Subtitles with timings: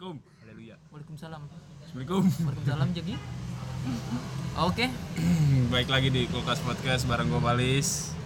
[0.00, 0.40] Assalamualaikum.
[0.40, 0.76] Haleluya.
[0.88, 1.42] Waalaikumsalam.
[1.44, 2.22] Assalamualaikum.
[2.40, 3.12] Waalaikumsalam jadi.
[4.56, 4.86] Oke,
[5.76, 8.16] Baik lagi di Kulkas Podcast bareng gue Balis.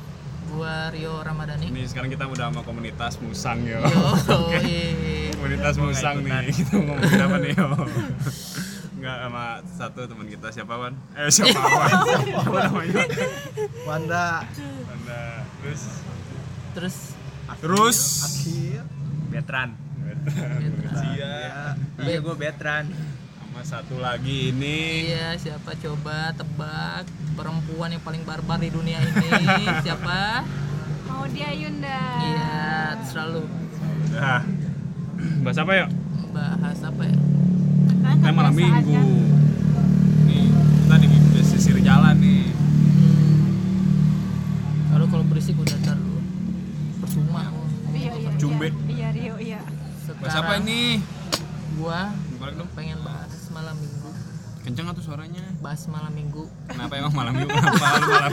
[0.55, 1.75] gua Rio Ramadhani.
[1.75, 3.83] Ini sekarang kita udah sama komunitas Musang yo.
[3.91, 4.07] Yo,
[4.63, 5.35] iya.
[5.35, 6.55] komunitas Musang nih.
[6.55, 7.67] Kita ngomongin apa nih yo?
[9.03, 10.95] Enggak sama satu teman kita siapa Wan?
[11.19, 11.91] Eh siapa Wan?
[11.91, 13.03] Siapa namanya?
[13.83, 14.47] Wanda
[14.95, 15.43] Anda.
[15.59, 15.83] Terus
[16.79, 16.97] Terus
[17.59, 18.87] terus akhir
[19.35, 19.84] Betran.
[20.27, 21.35] Sia
[21.99, 22.87] Iya gue Betran.
[23.45, 29.31] sama satu lagi ini iya siapa coba tebak perempuan yang paling barbar di dunia ini
[29.85, 30.43] siapa?
[31.05, 32.03] Mau dia Yunda.
[32.21, 32.59] Iya,
[33.05, 33.47] selalu
[34.13, 34.43] Nah.
[35.41, 35.91] Bahas apa yuk?
[36.31, 37.19] bahas apa ya?
[37.97, 38.91] Kan Kita malam minggu.
[38.91, 39.07] kan.
[40.25, 42.51] Nih, kita di pesisir jalan nih.
[44.89, 46.19] Kalau kalau berisik udah ntar lu
[46.99, 47.55] percuma.
[47.89, 48.31] Iya iya.
[48.35, 49.63] Iya, Iya Rio iya.
[50.05, 51.01] Bahas apa ini?
[51.75, 52.69] Gua Balik dong.
[52.73, 54.11] pengen bahas malam minggu.
[54.61, 55.45] Kenceng atuh suaranya.
[55.61, 56.45] Bahas malam minggu.
[56.69, 57.53] Kenapa emang malam minggu?
[57.53, 58.33] Kenapa malam?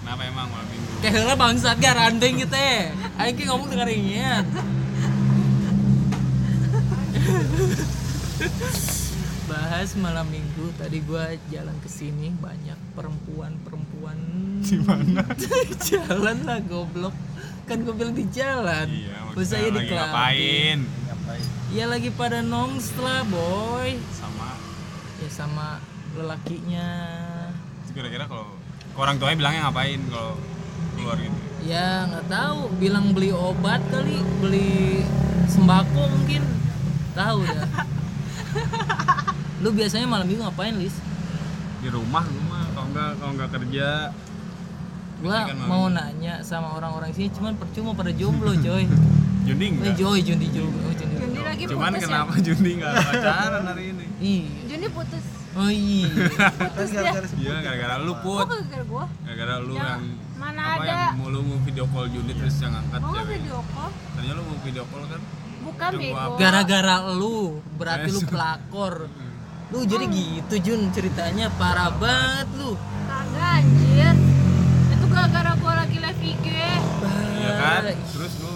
[0.00, 0.90] Kenapa emang malam minggu?
[1.00, 2.92] Kayak bangsat gar andeng kita.
[3.18, 4.44] Aing ki ngomong dengan ingat.
[9.44, 14.18] Bahas malam minggu tadi gua jalan ke sini banyak perempuan-perempuan
[14.62, 15.26] Di mana?
[15.88, 17.12] jalan lah goblok.
[17.66, 18.86] Kan gue bilang di jalan.
[18.90, 20.78] Iya, saya di ngapain?
[21.72, 23.96] Ya lagi pada nongs lah boy.
[24.12, 24.60] Sama
[25.22, 25.78] Ya sama
[26.18, 26.90] lelakinya.
[27.92, 28.48] kira-kira kalau
[28.96, 30.34] orang tuanya bilangnya ngapain kalau
[30.96, 31.36] keluar gitu?
[31.62, 35.04] Ya nggak tahu, bilang beli obat kali, beli
[35.46, 36.42] sembako mungkin.
[37.12, 37.68] Tahu dah.
[39.62, 40.96] Lu biasanya malam minggu ngapain, Lis?
[41.84, 43.88] Di rumah rumah kalau enggak kalau enggak kerja
[45.22, 48.84] Gua Kan mau nanya sama orang-orang sini cuman percuma pada jomblo, coy.
[49.42, 49.94] Jundi Eh, enggak?
[49.96, 50.82] Joy, Jundi jomblo.
[50.82, 51.14] Oh, Jundi.
[51.16, 54.04] Jundi lagi Cuman putus kenapa Jundi enggak pacaran hari ini?
[54.18, 54.42] Iya.
[54.42, 54.62] ya.
[54.68, 55.24] Jundi putus.
[55.52, 56.08] Oh iya.
[56.08, 58.46] kan gara-gara Iya, gara-gara lu Oh put.
[58.48, 59.04] gara-gara gua.
[59.22, 60.02] Gara-gara lu Ya, yang
[60.34, 60.90] mana apa ada.
[60.90, 63.26] yang mau lu mau video call Jundi terus yang angkat Mau cewek.
[63.32, 63.90] video call?
[64.12, 65.20] Ternyata lu mau video call kan?
[65.62, 66.34] Bukan bego.
[66.34, 67.36] Gara-gara lu,
[67.76, 68.94] berarti lu Eh, pelakor.
[69.68, 72.74] Lu jadi gitu Jun ceritanya parah banget lu.
[73.04, 74.14] Kagak anjir.
[75.12, 76.46] Itu gara-gara gua lagi live IG.
[77.36, 77.82] Iya kan?
[77.84, 78.54] Terus lu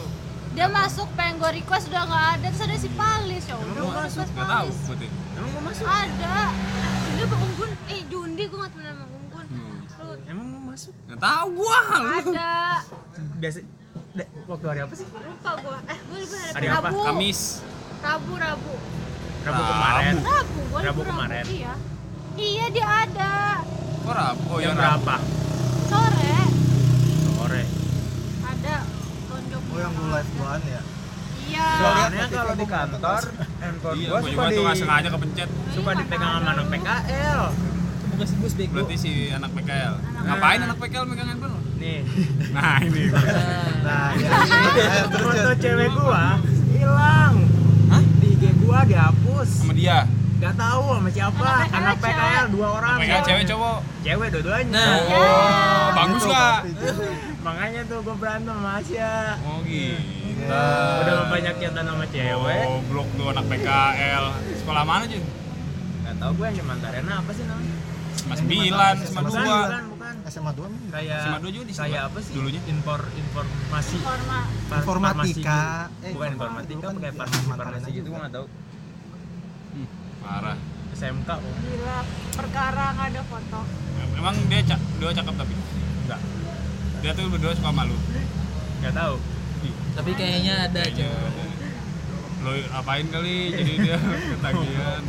[0.56, 3.92] Dia masuk pengen gua request udah nggak ada terus ada si Palis ya udah gua
[4.00, 5.10] masuk request enggak tahu putih.
[5.36, 5.84] Emang gue masuk?
[5.84, 6.36] Ada.
[7.04, 7.70] Jundi sama Unggun.
[7.92, 9.46] Eh Jundi gua nggak temen sama Unggun.
[10.00, 10.92] Lu Emang gue masuk?
[10.96, 11.78] Enggak tahu gua
[12.16, 12.52] ada.
[13.36, 13.58] Biasa.
[14.16, 15.06] De- waktu hari apa sih?
[15.12, 15.76] Lupa gua.
[15.84, 16.88] Eh gua lupa hari Hari apa?
[16.88, 16.98] Rabu.
[17.04, 17.40] Kamis.
[18.00, 18.74] Rabu Rabu.
[19.44, 20.14] Rabu kemarin.
[20.24, 21.44] Rabu gua Rabu libur kemarin.
[21.44, 21.72] Iya.
[22.32, 23.34] Iya dia ada.
[24.08, 24.40] Oh, Rabu.
[24.48, 25.16] Oh, yang berapa?
[25.84, 26.32] Sore.
[28.42, 28.82] ada
[29.30, 29.62] tonjok.
[29.76, 30.82] Oh yang lu live gua ya
[31.46, 31.68] Iya.
[31.78, 33.22] Soalnya kalau di kantor,
[33.60, 35.48] handphone Iya, gua suka di tuh nggak sengaja kepencet.
[35.70, 37.42] suka dipegang sama anak PKL.
[38.10, 38.72] Bekas bus bego.
[38.74, 39.94] Berarti si anak PKL.
[40.26, 41.60] Ngapain anak PKL megang handphone lu?
[41.76, 42.00] Nih,
[42.50, 43.02] Nah, ini.
[43.86, 44.32] nah ya
[45.06, 46.24] foto cewek gua
[46.72, 47.34] hilang.
[47.92, 48.02] Hah?
[48.18, 49.48] Di IG gua dihapus.
[49.62, 50.02] Sama dia.
[50.36, 51.48] Gak tahu sama siapa.
[51.70, 52.96] Anak PKL Anak PKL dua orang.
[52.98, 53.78] PKL cewek cowok.
[54.02, 54.72] Cewek dua-duanya.
[54.74, 54.94] Nah.
[55.08, 56.58] Oh, bagus Itu, nggak?
[56.66, 56.86] itu.
[57.46, 59.38] Makanya tuh gua berantem sama Asia.
[59.46, 59.94] Oh, gitu.
[61.00, 62.64] Udah banyak chatan sama cewek.
[62.66, 64.24] Oh, blok tuh anak PKL.
[64.58, 65.22] Sekolah mana, Jun?
[66.02, 67.76] Gak tau gue yang Mantarena apa sih namanya?
[68.26, 69.46] Mas 9, sama Bukan, 2.
[69.46, 70.14] bukan, bukan.
[70.26, 72.32] SMA 2 nih Kayak SMA dua juga di kayak apa sih?
[72.34, 72.60] Dulunya.
[72.66, 73.96] Impor informasi.
[74.02, 74.38] Forma.
[74.66, 75.06] Far- Informatika.
[75.06, 75.46] farmasi Eh,
[76.02, 76.14] gitu.
[76.18, 78.46] Bukan informatika informatika, kan pakai farmasi farmasi gitu gue nggak tahu.
[79.70, 79.86] Hmm,
[80.20, 80.58] parah.
[80.92, 81.54] SMK kok.
[81.62, 81.98] Gila.
[82.34, 83.60] Perkara nggak ada foto.
[84.16, 85.54] Emang dia cak, dia cakep tapi
[86.02, 86.20] Enggak.
[87.06, 87.94] Dia tuh berdua suka malu.
[88.76, 89.14] Enggak tahu.
[89.94, 91.54] Tapi kayaknya ada Kayaknya coy.
[92.42, 93.96] lo apain kali jadi dia
[94.34, 95.02] ketagihan.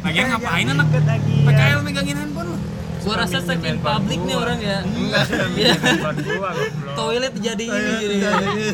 [0.00, 1.44] Lagian ngapain anak Ketagihan.
[1.44, 2.52] PKL megangin handphone?
[2.98, 4.78] Gua rasa saking handphone publik nih orang ya.
[4.84, 5.24] Enggak,
[5.54, 5.72] Iya.
[6.28, 6.94] gua goblok.
[6.94, 8.14] Toilet jadi ini Iya, jadi.
[8.14, 8.72] iya, iya.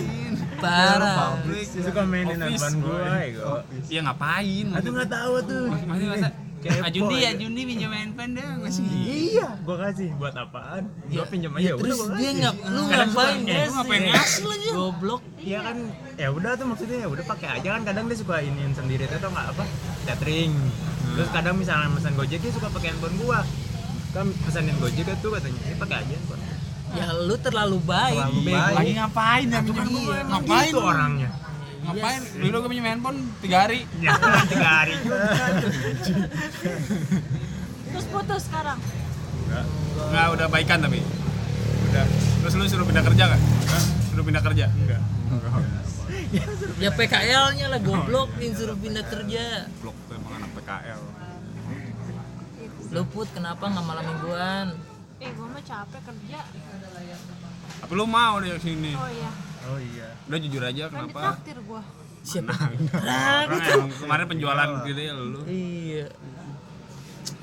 [0.56, 1.38] Parah.
[1.38, 1.66] Publik.
[1.70, 3.52] Suka mainin handphone gua, ego.
[3.86, 4.66] Iya ngapain?
[4.74, 5.64] Aku nggak tahu tuh.
[5.86, 6.28] Masih masa
[6.64, 7.40] Kepo Ah Jundi ya aja.
[7.44, 8.84] Jundi pinjam handphone deh ngasih.
[9.04, 10.88] Iya, gua kasih buat apaan?
[11.12, 14.44] Gua pinjam aja Ya, udah terus gua dia ngap, lu ngapain eh, lu ngapain ngasih
[14.48, 14.68] lagi?
[14.72, 15.20] Goblok.
[15.44, 15.76] Iya kan,
[16.16, 19.28] ya udah tuh maksudnya ya udah pakai aja kan kadang dia suka iniin sendiri tuh
[19.28, 19.64] nggak apa
[20.08, 20.52] tethering.
[21.14, 23.40] Terus kadang misalnya pesan Gojek dia suka pakai handphone gua.
[24.16, 26.42] Kan pesanin Gojek tuh katanya, ini pakai aja handphone.
[26.94, 28.16] Ya lu terlalu baik.
[28.16, 28.74] Terlalu baik.
[28.78, 29.60] Lagi ngapain ya?
[30.30, 30.86] Ngapain Itu lu?
[30.86, 31.28] orangnya.
[31.84, 32.22] Ngapain?
[32.34, 33.80] Dulu gue pinjam handphone 3 hari.
[34.00, 34.12] Ya,
[34.48, 35.16] tiga hari juga.
[37.86, 38.78] Terus putus sekarang.
[39.94, 40.98] Enggak, udah baikan tapi.
[41.86, 42.04] Udah.
[42.40, 43.40] Terus lu suruh pindah kerja kan?
[44.08, 44.66] Suruh pindah kerja?
[44.70, 45.02] Enggak.
[46.34, 49.70] Ya suruh Ya PKL-nya lah goblok yang suruh pindah kerja.
[49.78, 51.02] blok tuh emang anak PKL
[52.90, 54.66] Lu put kenapa nggak malam mingguan?
[55.18, 56.40] Eh, gua mah capek kerja.
[57.74, 59.30] tapi lu mau deh sini Oh iya.
[59.66, 60.08] Oh iya.
[60.24, 61.82] udah jujur aja Kan kenapa ditraktir gua.
[62.20, 62.52] Siapa?
[62.52, 66.06] Orang emang kemarin penjualan gitu ya lu Iya.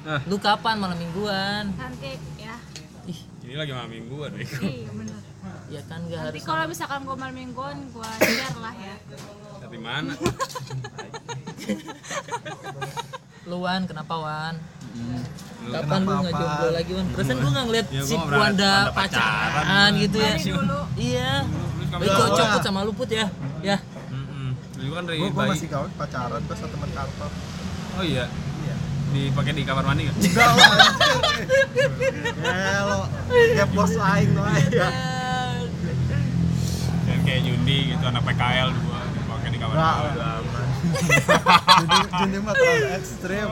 [0.03, 0.21] Ah.
[0.25, 1.69] Lu kapan malam mingguan?
[1.71, 2.57] Nanti ya.
[3.03, 5.19] Ih, ini lagi malam mingguan nih Iya, bener.
[5.67, 8.95] ya kan gak Nanti harus kalau misalkan gua malam mingguan, gua share lah ya.
[9.59, 10.13] dari mana
[13.43, 14.55] Luan, kenapa Wan?
[15.61, 16.41] Lu Kapan lu kenapa, nggak Wan?
[16.41, 17.05] jomblo lagi Wan?
[17.11, 20.33] Perasaan gua nggak ngeliat Ya, si Wanda ada pacaran pacaran gitu ya.
[20.37, 20.79] Dulu.
[20.95, 21.31] Iya.
[21.93, 23.27] Tahu cocok sama lu put ya.
[23.61, 23.77] Ya.
[24.07, 24.55] Mm-mm.
[24.79, 27.31] lu kan dari Gua, gua masih gawe pacaran sama teman kantor.
[27.91, 28.25] oh iya
[28.61, 28.75] Iya.
[29.11, 30.71] dipakai di kamar mandi kan Enggak lah.
[32.41, 34.87] Ya lo kayak bos aing lo ya.
[37.03, 40.69] dan kayak Jundi gitu anak PKL dua dipakai di kamar Enggak mandi.
[41.81, 43.47] Jadi jadi mah terlalu ekstrim.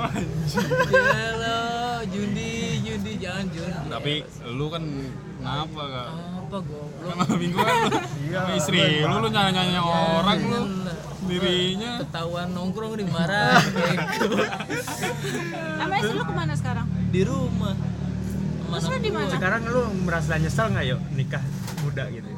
[0.90, 1.60] Ya lo,
[2.08, 2.52] Jundi,
[2.82, 3.88] Jundi jangan Jundi.
[3.88, 4.14] tapi
[4.48, 4.84] lu kan
[5.36, 6.10] kenapa kak
[6.50, 7.14] apa goblok?
[7.16, 7.70] malam mingguan
[8.20, 8.40] Iya.
[8.42, 10.94] sama istri lu lu nyanyi nyanyi orang lu Gila.
[11.20, 14.38] sendirinya Ketahuan nongkrong dimarahin bego.
[15.80, 16.86] Sama istri lu ke mana sekarang?
[17.10, 17.76] di rumah.
[18.70, 19.30] Terus lu di mana?
[19.30, 21.44] sekarang lu merasa nyesel nggak yuk nikah
[21.80, 22.30] muda gitu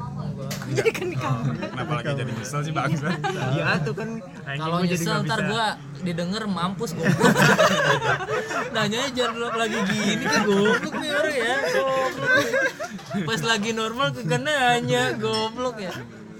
[0.68, 1.54] Jadi kan di kamar.
[1.58, 3.08] kenapa lagi jadi nyesel sih bangsa
[3.50, 4.08] iya tuh kan
[4.44, 5.66] Kalau gua nyesel ntar gua
[6.00, 7.14] didengar mampus goblok.
[8.74, 11.56] Nanyanya jangan lagi gini kan goblok nih orang ya.
[11.72, 12.44] Goblok.
[13.22, 15.92] Pas lagi normal kagak nanya goblok ya.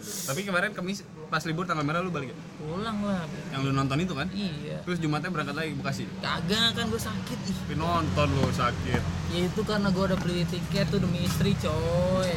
[0.03, 2.37] tapi kemarin kemis pas libur tanggal merah lu balik ya?
[2.57, 3.23] Pulang lah.
[3.51, 4.83] yang lu nonton itu kan Iya.
[4.83, 7.57] terus jumatnya berangkat lagi ke Bekasi Kagak kan gue sakit ih.
[7.57, 12.31] tapi nonton lu sakit Ya itu karena gue udah beli tiket tuh demi istri coy.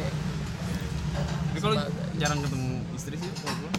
[1.18, 1.74] Tapi kalau
[2.14, 3.72] jarang ketemu istri sih kalau gua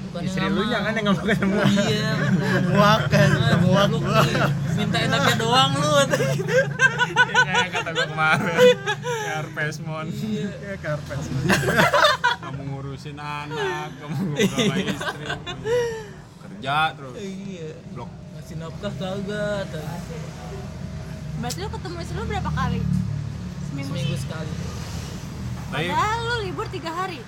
[0.00, 0.96] Bukan istri lu jangan mau.
[0.96, 2.12] yang nggak mau ketemu Iya.
[2.70, 3.28] Muak kan,
[3.60, 3.88] muak.
[4.72, 5.90] Minta enaknya doang lu.
[5.98, 6.06] ya
[7.44, 8.56] kayak kata gua kemarin
[8.96, 11.18] kayak Arpesmon Kayak karpet.
[12.40, 15.26] kamu ngurusin anak kamu ngobrol sama istri
[16.38, 17.70] kerja terus Iya.
[17.92, 19.66] blok Ngasih nafkah kagak.
[21.38, 22.80] Berarti lu ketemu istri lu berapa kali?
[23.68, 24.52] Seminggu, Seminggu sekali.
[25.68, 27.20] Tapi Padahal lu libur tiga hari.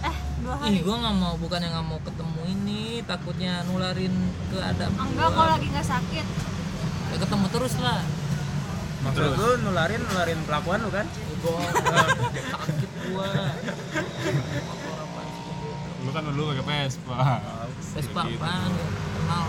[0.00, 0.68] Eh, dua hari.
[0.72, 4.14] Ih, gua nggak mau bukan yang nggak mau ketemu ini, takutnya nularin
[4.46, 4.90] ke Adam.
[4.92, 6.26] Enggak kalau lagi nggak sakit.
[7.06, 8.00] Ya ketemu terus lah.
[8.96, 9.38] maksud Terus?
[9.38, 11.06] lu nularin nularin pelakuan lu kan
[11.38, 13.30] Gua sakit gua.
[16.00, 17.18] lu kan dulu pakai Vespa
[17.94, 18.34] Vespa Gitu.
[18.36, 18.70] apaan?
[18.72, 19.46] Kenal.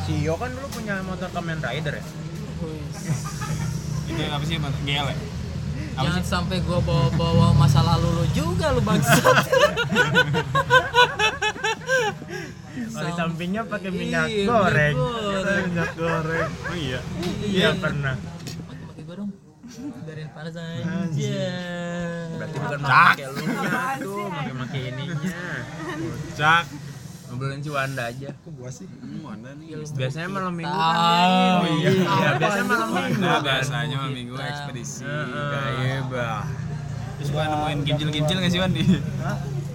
[0.00, 2.04] si Yo kan dulu punya motor Kamen Rider ya
[4.10, 4.74] itu apa sih Bang?
[4.82, 5.16] GL ya
[5.90, 9.20] apa Jangan sih sampai gua bawa-bawa masa lalu lu juga lu bangsat.
[13.00, 15.64] Di sampingnya pakai minyak Iya, goreng goreng.
[15.68, 16.48] Minyak goreng.
[16.68, 17.00] oh iya
[17.42, 18.16] iya pernah
[18.86, 19.30] Pakai gua dong.
[20.02, 21.46] Biarin panas aja.
[22.32, 23.42] berarti bukan pakai lu
[24.00, 25.42] tuh pakai pakai ininya
[26.34, 26.64] cak
[27.40, 28.28] ngobrolin si Wanda aja.
[28.36, 28.84] Kok gua sih?
[28.84, 31.90] hmm, Wanda nih biasanya malam minggu kan Oh, iya.
[31.96, 33.40] iya biasanya malam minggu kan.
[33.40, 36.44] biasanya malam minggu ekspedisi Gaibah.
[37.16, 38.70] terus suka nemuin kincil-kincil nggak sih Wan?
[38.70, 38.84] Di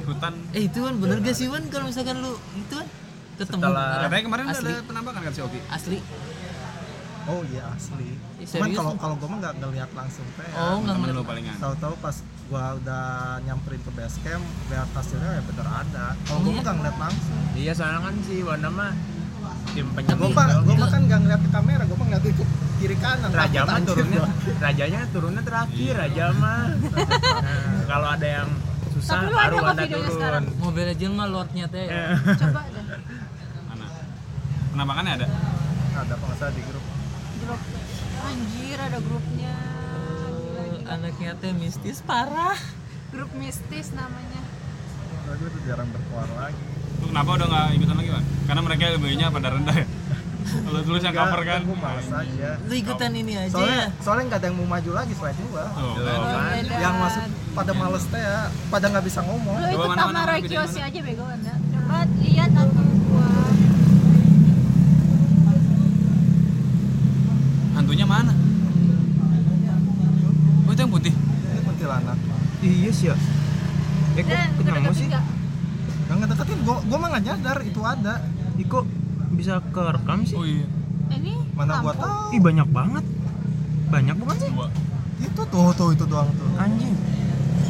[0.03, 0.33] hutan.
[0.51, 2.87] Eh itu kan bener gak sih Wan kalau misalkan lu itu kan
[3.35, 4.69] ketemu Setelah- katanya kemarin udah asli.
[4.71, 5.59] ada penampakan kan si Oki?
[5.67, 5.97] Asli.
[7.25, 8.09] Oh iya asli.
[8.35, 10.45] Ih, Cuman kalau kalau gua mah nggak ngeliat langsung teh.
[10.51, 11.55] oh nggak temen ngeliat lu palingan.
[11.57, 13.05] Tahu-tahu pas gua udah
[13.41, 16.05] nyamperin ke base camp, lihat hasilnya ya bener ada.
[16.23, 16.53] Kalau Oh, gua iya?
[16.53, 17.39] mah nggak ngeliat langsung.
[17.53, 18.91] iya soalnya kan si Wanda mah
[19.67, 22.31] tim Gua penyembuh mah gua itu- mah kan nggak ngeliat ke kamera, gua mah ngeliatin
[22.31, 22.43] ke
[22.75, 23.29] kiri kanan.
[23.31, 24.29] raja mah turunnya gua.
[24.59, 28.49] rajanya turunnya terakhir raja mah Nah, kalau ada yang
[28.91, 30.43] susah Tapi baru ada turun sekarang?
[30.57, 32.83] mobil legend mah lordnya teh Eh, Coba deh.
[33.65, 33.85] mana
[34.71, 35.27] penampakannya ada
[35.95, 36.83] Ada salah di grup.
[37.37, 37.61] Grup.
[38.21, 39.55] Anjir, ada grupnya.
[40.85, 42.53] Anaknya teh mistis parah
[43.09, 44.41] Grup mistis namanya.
[45.25, 46.61] Lalu itu jarang berkuar lagi.
[46.95, 49.87] lu kenapa udah nggak ikutan lagi Wan karena mereka ilmunya pada rendah ya
[50.71, 52.49] lu tulis yang cover kan Gua males aja.
[52.63, 55.65] lu ikutan ini aja Soalnya ya soalnya nggak ada yang mau maju lagi selain gua.
[55.75, 56.55] oh, kan?
[56.55, 56.75] Beda.
[56.79, 58.39] Yang masuk pada males teh ya,
[58.71, 59.55] pada nggak bisa ngomong.
[59.59, 60.39] Lu ikut sama mana.
[60.39, 61.53] aja bego Anda.
[61.59, 63.29] Coba lihat aku gua.
[67.75, 68.44] hantunya mana oh
[70.95, 72.17] putih Ini kuntilanak.
[72.61, 73.15] iya sih ya
[74.15, 75.07] eh kok ketemu deket-deket sih.
[76.05, 78.13] Yang ngedeketin gua, gua mah nggak nyadar itu ada.
[78.55, 78.85] Ih, kok
[79.31, 80.63] bisa kerekam sih oh iya
[81.11, 81.99] Ini Mana gua lampu.
[81.99, 82.31] tahu.
[82.31, 83.05] ih banyak banget
[83.85, 84.67] banyak bukan sih dua
[85.17, 86.47] Itu tuh tuh itu doang tuh.
[86.55, 86.95] anjing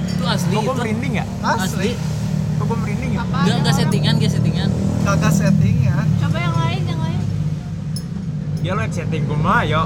[0.08, 1.26] itu asli Kok itu merinding ya?
[1.44, 1.90] asli
[2.56, 3.24] Kok gue merinding ya?
[3.26, 4.70] Nggak nggak settingan nggak settingan
[5.02, 5.98] Kagak setting ya.
[6.18, 6.65] Coba yang lain.
[8.66, 9.86] Ya lo setting gue mah yo.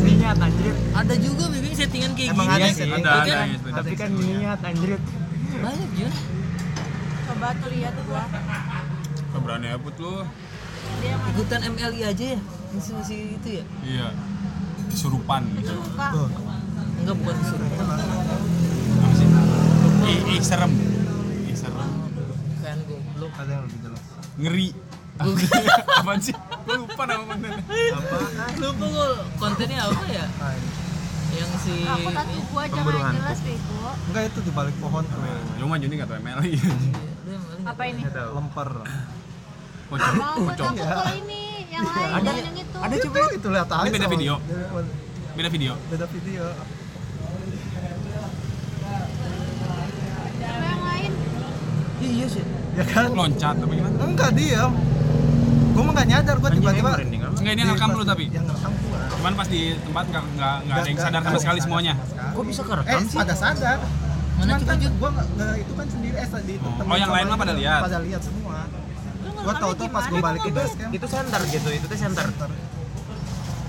[0.00, 0.72] Niat anjir.
[0.90, 3.44] ada juga bikin settingan kayak Emang gini ada sih, ada Iya ada kan?
[3.44, 4.90] ya sepeda Tapi kan Ada niat anjir.
[5.54, 6.12] banyak Jun
[7.24, 8.24] Coba tuh lihat gua.
[9.28, 10.22] keberanian abut lu
[11.02, 12.40] ikutan MLI aja ya
[12.70, 14.06] masih masih itu ya iya
[14.86, 16.06] kesurupan Suka.
[16.08, 16.28] tuh.
[16.96, 17.94] enggak bukan disuruh apa
[19.10, 19.26] sih
[20.06, 20.70] ih ih serem
[21.44, 21.90] ih serem
[22.60, 24.02] kan goblok Ada yang lebih jelas.
[24.36, 24.68] ngeri
[25.98, 27.60] apaan sih gue lupa nama kontennya
[27.92, 28.52] Apaan?
[28.56, 30.68] lupa gue kontennya apa ya ini.
[31.34, 33.90] yang si Aku tatu gua jangan jelas bego.
[34.06, 35.18] Enggak itu di balik pohon tuh.
[35.56, 36.52] lu mah Juni gak tau MLI
[37.64, 38.00] Apa ini?
[38.00, 38.30] Nggak tahu.
[38.34, 38.70] Lemper.
[39.84, 40.14] pocong
[40.46, 41.42] pocong kalau ini.
[41.66, 42.30] Yang lain Ada.
[42.32, 42.78] yang itu.
[42.78, 43.16] Ada coba.
[43.18, 43.90] Itu, itu lihat aja.
[43.90, 44.34] beda video?
[44.38, 44.94] Beda-
[45.34, 46.44] beda video Beda video.
[50.38, 51.10] Yang lain.
[52.00, 52.44] iya sih
[52.74, 53.10] Ya kan?
[53.10, 54.72] loncat apa gimana Enggak diam.
[55.74, 56.90] Gua mah enggak nyadar, gua Anjing, tiba-tiba
[57.34, 58.98] enggak ini ngerekam pas- lu tapi Yang ngerekam gua.
[59.10, 61.92] cuman pas di tempat nggak nggak nggak ada yang Nggak- sadar sama nggak sekali semuanya.
[62.30, 63.18] Kok bisa Eh, kerekam sih?
[63.18, 63.78] pada sadar.
[64.34, 66.70] Mana Cuman kan gua nggak nggak- itu kan sendiri eh di Oh.
[66.84, 67.80] Oh, yang lain mah pada itu, lihat?
[67.82, 68.56] Pada lihat semua.
[69.24, 70.92] Ngerekamnya tahu tuh pas gua balik ke camp.
[70.92, 72.26] Itu center gitu, itu tuh center.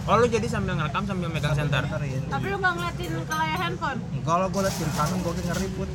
[0.05, 1.81] Oh lu jadi sambil ngerekam sambil megang center.
[2.27, 3.99] Tapi lu nggak ngeliatin ke layar handphone?
[4.21, 5.89] Kalau gua liat kiri kanan gua kayak ngeri put.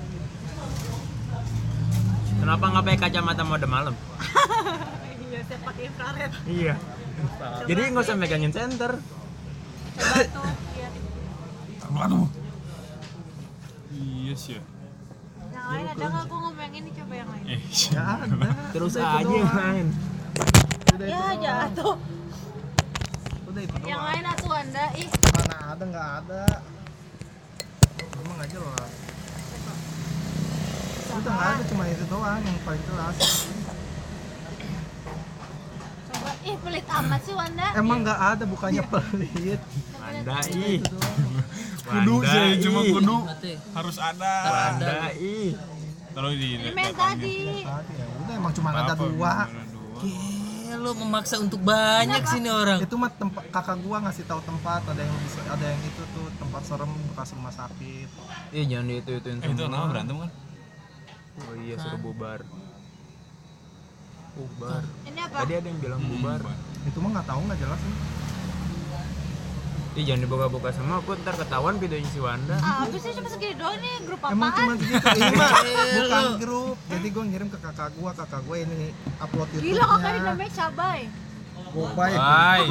[2.41, 3.95] Kenapa nggak pakai kacamata mode malam?
[5.31, 6.33] Iya, saya pakai infrared.
[6.45, 6.75] Iya.
[7.65, 8.99] Jadi nggak usah megangin center.
[9.95, 10.93] Coba tuh lihat.
[12.01, 12.27] aduh
[13.93, 14.63] iya sih ya
[15.51, 16.25] Yang lain ada nggak?
[16.25, 17.45] Gua ngomong yang ini coba yang lain.
[17.47, 17.61] eh
[17.93, 18.49] Ya ada.
[18.73, 19.87] Terus itu aja main.
[20.91, 21.97] Udah Ya itu jatuh.
[23.45, 24.85] Udah itu Yang lain atuh anda.
[24.95, 26.45] Ih, Mana ada nggak ada.
[28.17, 28.91] Emang nggak jelas.
[31.11, 33.17] Udah nggak ada cuma itu doang yang paling jelas.
[36.51, 37.67] Ih, pelit amat sih Wanda.
[37.79, 39.61] Emang nggak ada bukannya pelit.
[40.03, 40.83] Anda ih.
[41.87, 43.17] kudu Wanda, sih cuma kudu
[43.75, 44.33] harus ada
[44.75, 45.55] Anda ih.
[46.11, 47.63] terus di Ini main tadi.
[47.63, 49.35] Tadi ya udah emang cuma ada dua.
[50.71, 54.81] Lo memaksa untuk banyak sih nih orang Itu mah tempat kakak gua ngasih tahu tempat
[54.87, 58.09] ada yang bisa ada yang itu tuh tempat serem bekas rumah sakit.
[58.55, 60.31] Ih jangan itu ituin eh itu nama berantem kan
[61.43, 62.47] Oh iya suruh bubar.
[64.31, 64.83] Bubar.
[65.05, 65.37] Ini apa?
[65.43, 66.41] Tadi ada yang bilang bubar.
[66.87, 67.99] Itu mah nggak tahu nggak jelas nih.
[69.91, 72.55] Ih jangan dibuka-buka sama aku ntar ketahuan videonya si Wanda.
[72.63, 74.39] Ah, sih cuma segini doang nih grup apaan?
[74.39, 75.03] Emang cuma segitu.
[75.19, 76.77] Ini mah Eh, bukan grup.
[76.87, 79.51] Jadi gua ngirim ke kakak gua, kakak gua ini upload.
[79.59, 81.01] Gila kakak ini namanya cabai.
[81.71, 82.13] Gopay.
[82.15, 82.63] Hai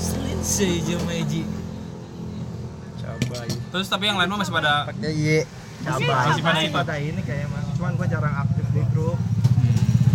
[0.00, 1.42] Selinsay aja Meji
[2.96, 3.50] Cabai.
[3.70, 5.44] terus tapi yang lain mah masih pada Pakai Y.
[5.80, 6.04] Cabai.
[6.04, 7.62] Masih pada itu pada ini kayak mah.
[7.74, 9.18] Cuman gua jarang aktif di grup.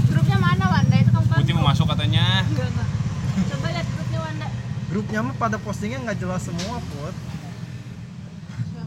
[0.07, 0.95] Grupnya mana Wanda?
[0.95, 2.87] Itu kamu Putih mau masuk katanya Enggak, enggak.
[3.45, 4.47] Coba lihat grupnya Wanda.
[4.87, 7.15] Grupnya mah pada postingnya nggak jelas semua, Put.
[8.71, 8.81] Ya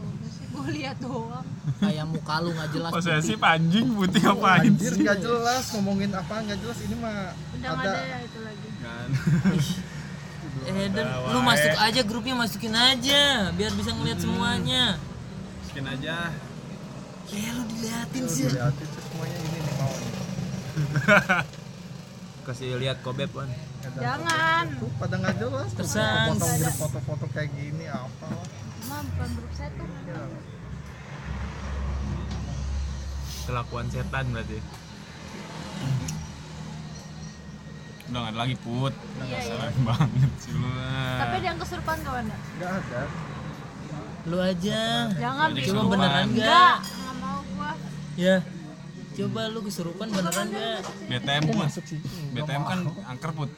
[0.49, 1.45] gue lihat doang.
[1.79, 6.35] kayak muka lu nggak jelas posesif anjing putih ngapain Anjir sih nggak jelas ngomongin apa
[6.41, 8.69] nggak jelas ini mah Udah nggak ada ya itu lagi.
[8.81, 9.07] kan
[10.67, 14.97] eh dan lu masuk aja grupnya masukin aja biar bisa ngeliat semuanya
[15.63, 16.33] skin aja
[17.31, 19.93] ya lu diliatin sih diliatin tuh semuanya ini nih mau.
[22.45, 23.49] Kasih lihat kobeb Wan.
[23.79, 24.65] Ada Jangan.
[24.75, 25.69] Tuh pada nggak jelas.
[25.71, 26.33] Tersang.
[26.73, 28.27] Foto-foto kayak gini apa?
[28.85, 29.85] Mah bukan grup saya tuh.
[30.03, 30.21] Ya.
[33.45, 34.59] Kelakuan setan berarti.
[38.09, 38.89] udah nggak ada lagi put
[39.21, 39.41] Iya, iya.
[39.45, 40.65] salah banget sih lu
[41.13, 42.37] Tapi ada yang kesurupan gak Wanda?
[42.57, 43.01] Nggak ada.
[44.25, 44.81] lu aja
[45.13, 45.89] Jangan coba kesurupan.
[45.93, 46.75] beneran nggak.
[48.19, 48.43] Ya
[49.15, 51.99] coba lu kesurupan beneran enggak BTM sih.
[52.35, 53.51] BTM kan angker put.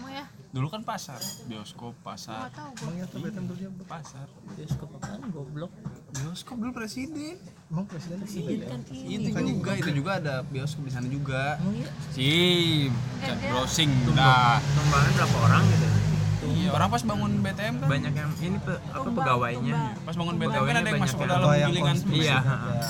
[0.00, 0.24] Mau ya?
[0.52, 2.48] dulu kan pasar bioskop pasar.
[2.48, 2.92] Nggak tahu gua.
[2.96, 3.70] Ya BTM dulu dia?
[3.88, 4.26] Pasar.
[4.56, 5.20] Bioskop apaan?
[5.32, 5.72] Goblok.
[6.16, 7.40] Bioskop dulu presiden.
[7.72, 11.56] Emang presiden sih ini kan itu ini juga itu juga ada bioskop di sana juga.
[11.76, 12.92] Ya sim.
[13.24, 14.60] Chat browsing dah.
[14.60, 16.01] Tumbangan berapa orang gitu?
[16.44, 16.68] Iya.
[16.70, 17.88] Orang pas bangun BTM kan?
[17.88, 19.76] Banyak yang ini pe, apa Tumbang, pegawainya.
[19.76, 20.04] tumbang.
[20.04, 22.86] pas bangun BTM kan ada yang masuk ke dalam Kalau gilingan konspirasi Iya, ada.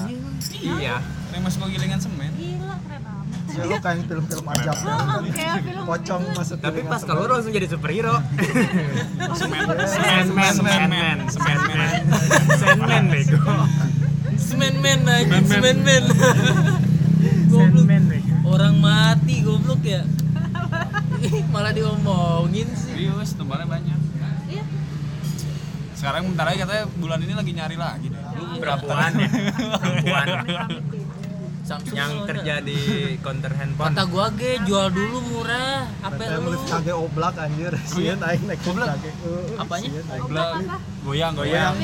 [0.75, 0.97] Iya.
[0.99, 2.31] ada yang masuk ke gilingan semen?
[2.33, 3.21] Gila keren amat.
[3.53, 4.95] Ya kayak film-film ajab ya.
[4.95, 7.09] Oh, film Pocong masuk Tapi pas semen.
[7.11, 8.15] keluar langsung jadi superhero.
[9.41, 9.65] semen.
[9.69, 10.25] Semen.
[10.33, 11.89] Man, semen man, semen man,
[12.51, 13.41] semen man bego.
[14.35, 15.01] semen men
[15.45, 16.05] semen men.
[17.47, 20.03] Semen goblok orang mati goblok ya
[21.55, 22.93] malah diomongin sih.
[22.93, 23.99] Serius tumbalnya banyak.
[24.49, 24.65] Iya.
[25.93, 28.19] sekarang bentar lagi katanya bulan ini lagi nyari lagi deh.
[28.19, 29.29] Ya perempuan ya.
[29.79, 30.27] Perempuan.
[31.63, 32.79] Samsung yang kalau kerja di
[33.23, 33.95] counter handphone.
[33.95, 35.87] Kata gua ge jual dulu murah.
[36.03, 36.51] Apa lu?
[36.51, 37.73] Beli kage oblak anjir.
[37.87, 38.99] Sieun aing naik Oblak?
[38.99, 39.11] kage.
[39.15, 39.89] Heeh, Apanya?
[40.19, 40.49] Oblak
[41.07, 41.75] goyang Goyang.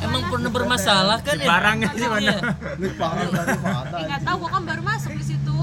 [0.00, 1.46] Emang pernah bermasalah kan ya?
[1.46, 2.08] Barang sih Iya.
[2.08, 2.32] mana?
[2.80, 3.92] Lift parah dari mana?
[3.92, 5.58] Eh, nggak tahu, gua kan baru masuk di situ.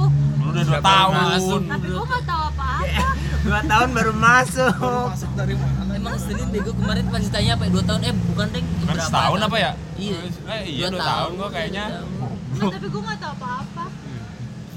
[0.57, 1.61] Udah dua tahun masuk?
[1.63, 3.07] Tapi gua nggak tahu apa-apa.
[3.45, 4.75] dua tahun baru masuk
[5.07, 5.91] Masuk dari mana?
[5.93, 8.85] emang sering deh gua kemarin pas ditanya apa ya, dua tahun eh bukan deh kan
[8.87, 9.37] berapa tahun?
[9.41, 11.85] apa ya iya eh iya dua tahun gua kayaknya
[12.49, 13.85] Nah, tapi gua nggak tahu apa-apa.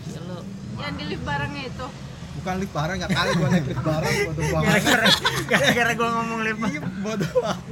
[0.07, 0.39] Ya lo,
[0.77, 1.87] Yang di lift barangnya itu.
[2.33, 4.69] Bukan lift barang, nggak kali gua naik lift barang bodoh banget.
[4.83, 5.09] gara-gara
[5.49, 7.65] gara-gara gua ngomong lift Iya, bodoh banget.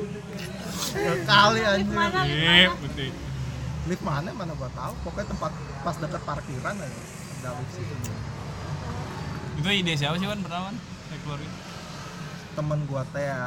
[1.22, 1.92] Kali Lift anjir.
[1.92, 2.20] mana?
[2.22, 2.78] Lift iya mana?
[2.78, 3.10] putih
[3.86, 4.92] Lift mana mana gua tahu.
[5.02, 7.00] Pokoknya tempat pas dekat parkiran aja.
[9.56, 10.76] Itu ide siapa sih Wan pertama Wan?
[10.78, 11.56] Naik keluar gitu.
[12.54, 13.42] Temen gua teh ya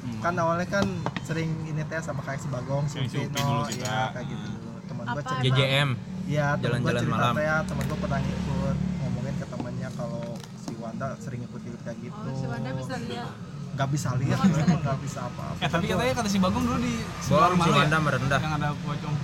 [0.00, 0.16] Hmm.
[0.18, 0.86] kan awalnya kan
[1.20, 3.36] sering ini teh sama kayak si Bagong, si kita.
[3.76, 4.48] ya kayak gitu.
[4.86, 5.44] Temen gua cerita.
[5.44, 5.88] JJM
[6.24, 7.34] Iya, temen gua Jalan-jalan cerita malam.
[7.36, 10.24] teh ya, temen gua pernah ngikut ngomongin ke temennya kalau
[10.56, 12.16] si Wanda sering ikut ikut kayak gitu.
[12.18, 13.28] Oh, si Wanda bisa lihat.
[13.70, 15.60] Gak bisa lihat, memang gak bisa apa-apa.
[15.60, 16.94] eh tapi katanya kata si Bagong dulu di
[17.28, 17.76] rumah si ya?
[17.78, 19.14] Wanda merendah yang ada pocong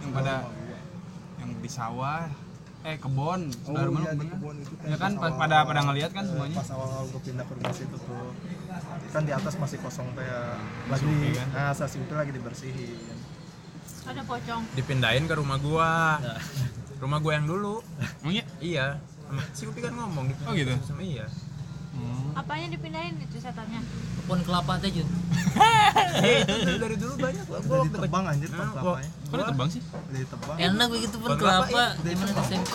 [0.00, 0.34] yang pada
[1.64, 2.28] di sawah
[2.84, 5.80] eh kebon Oh sebelah rumah iya di kebun itu Ya kan, pas pa- pada- pada
[5.82, 6.56] ngeliat kan eh, semuanya.
[6.58, 8.28] Pas awal-awal gue pindah ke rumah situ tuh
[9.08, 10.58] kan di atas masih kosong teh ya.
[10.86, 11.48] lagi kan?
[11.50, 13.16] nah sasi itu lagi dibersihin
[14.04, 14.62] Ada pocong.
[14.76, 16.20] dipindahin ke rumah gua
[17.00, 17.80] rumah gua yang dulu
[18.20, 18.86] emang iya iya
[19.24, 20.76] sama si Upi kan ngomong Oh, gitu?
[20.82, 21.24] sama iya
[22.34, 23.80] Apanya dipindahin itu setannya?
[24.24, 25.04] Pohon kelapa teh Jun.
[26.40, 29.10] Itu dari, dari dulu banyak gua udah waktu ditebang anjir gua- kelapanya.
[29.24, 29.82] kok dia terbang sih?
[29.84, 31.84] Udah ditebang enak begitu pohon Pohon kelapa, kelapa.
[32.02, 32.42] iya.
[32.42, 32.72] SMP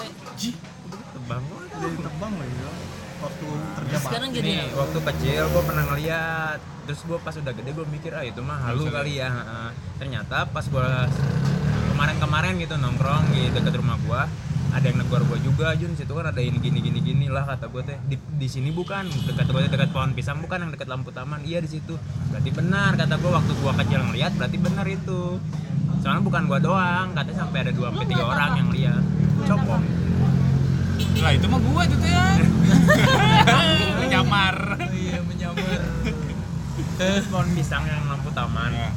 [1.09, 1.59] tebang gua.
[1.69, 2.69] udah ditebang loh ya
[3.19, 6.59] waktu kerja sekarang jadi Nih, waktu kecil gue pernah ngeliat.
[6.81, 9.27] Terus gue pas udah gede gue mikir ah itu mah halu kali ya.
[9.27, 9.69] Heeh.
[9.97, 10.87] ternyata pas gue
[11.89, 14.21] kemarin-kemarin gitu nongkrong di dekat rumah gue
[14.69, 15.93] ada yang negor gue juga Jun.
[15.97, 17.97] Situ kan ada ini gini gini gini lah kata gue teh.
[18.05, 19.09] Di, di sini bukan.
[19.25, 21.41] Dekat gue dekat pohon pisang bukan yang dekat lampu taman.
[21.45, 21.97] Iya di situ.
[22.29, 25.41] Berarti benar kata gue waktu gue kecil ngeliat berarti benar itu.
[25.99, 27.07] Soalnya bukan gue doang.
[27.17, 29.03] Katanya sampai ada dua sampai tiga orang yang lihat.
[29.39, 29.81] copong
[31.19, 32.25] lah itu mah gua itu tuh ya
[34.11, 34.55] nyamar
[34.95, 35.79] iya menyamar.
[36.99, 38.71] Terus pohon pisang yang lampu taman.
[38.75, 38.91] Ya.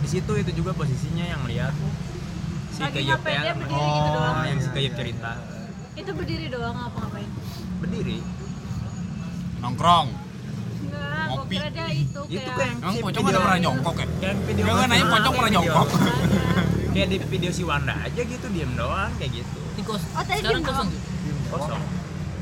[0.00, 1.74] di situ itu juga posisinya yang lihat
[2.76, 4.36] si Lagi Keyep ngapain dia ya berdiri gitu doang?
[4.36, 5.30] oh, yang si Keyep cerita.
[5.96, 7.30] Itu berdiri doang apa ngapain?
[7.76, 8.18] berdiri.
[9.64, 10.06] Nongkrong.
[10.76, 11.54] Enggak, Ngopi.
[11.56, 14.06] kira dia itu itu kayak kayak emang pocong ada pernah jongkok ya?
[14.20, 15.86] kayak video kan nanya pocong kayak pernah jongkok.
[16.96, 19.58] kayak di video si Wanda aja gitu diem doang kayak gitu.
[19.76, 20.02] Ini kos.
[20.12, 20.88] Oh, tadi sekarang diem kosong.
[21.48, 21.82] kosong.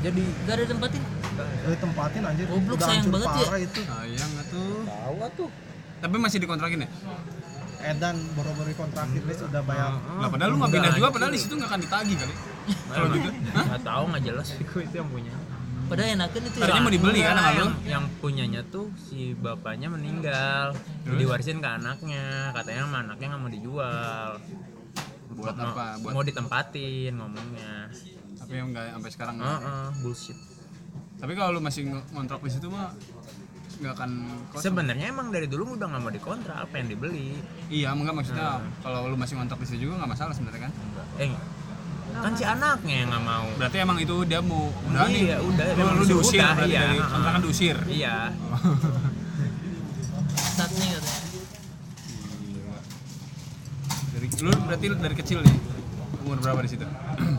[0.05, 1.03] Jadi gak ada tempatin
[1.35, 2.45] udah ditempatin anjir.
[2.47, 3.43] Goblok, udah sayang hancur banget ya.
[3.43, 3.81] parah itu.
[3.83, 5.49] Sayang nggak tuh tahu tuh
[6.05, 6.89] tapi masih dikontrakin ya
[7.85, 9.91] Edan baru-baru kontrakin list udah bayar.
[10.01, 12.35] Lah padahal lu nggak pindah juga padahal di situ nggak akan ditagih kali.
[12.89, 13.29] Kalau gitu.
[13.53, 15.33] Nggak tahu nggak jelas itu itu yang punya.
[15.85, 16.63] Padahal enakan itu ya.
[16.65, 17.57] Tadinya mau dibeli kan sama lu?
[17.61, 20.73] yang, yang punyanya tuh si bapaknya meninggal.
[21.05, 21.17] Terus?
[21.21, 24.29] diwarisin ke anaknya katanya sama anaknya nggak mau dijual.
[25.35, 25.85] Buat Mau- apa?
[26.01, 27.93] Buat mau ditempatin ngomongnya.
[28.35, 30.37] Tapi yang nggak sampai sekarang Heeh, bullshit.
[31.15, 32.89] Tapi kalau lu masih ng- ngontrak di situ mah
[33.75, 34.11] nggak akan
[34.55, 37.35] sebenarnya emang dari dulu udah nggak mau dikontrak apa yang dibeli?
[37.67, 40.71] Iya enggak maksudnya kalau lu masih ngontrak di situ juga nggak masalah sebenarnya kan?
[41.19, 41.31] Eh
[42.15, 43.47] kan si anaknya yang nggak mau.
[43.59, 45.23] Berarti emang itu dia mau udah nih.
[45.27, 45.65] Iya, udah.
[45.75, 46.81] lu, lu diusir udah, berarti iya.
[46.87, 47.77] dari kontrakan diusir.
[47.91, 48.15] Iya.
[50.55, 51.41] Saatnya katanya.
[54.15, 55.55] Dari lu berarti dari kecil nih
[56.23, 56.85] umur berapa di situ?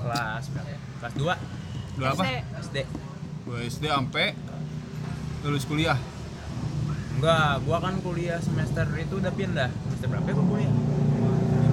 [0.04, 0.70] Kelas berapa?
[0.96, 2.24] kelas 2 dua apa?
[2.60, 2.76] SD
[3.46, 4.36] gua SD sampai
[5.46, 5.98] lulus kuliah
[7.16, 9.68] enggak gua kan kuliah semester itu udah pindah.
[9.72, 10.72] Semester berapa ya gua kuliah?